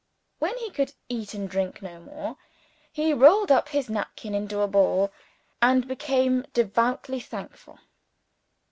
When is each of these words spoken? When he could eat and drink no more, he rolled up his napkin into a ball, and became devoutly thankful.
When 0.39 0.57
he 0.57 0.71
could 0.71 0.93
eat 1.09 1.35
and 1.35 1.47
drink 1.47 1.83
no 1.83 1.99
more, 1.99 2.37
he 2.91 3.13
rolled 3.13 3.51
up 3.51 3.69
his 3.69 3.87
napkin 3.87 4.33
into 4.33 4.61
a 4.61 4.67
ball, 4.67 5.11
and 5.61 5.87
became 5.87 6.43
devoutly 6.55 7.19
thankful. 7.19 7.77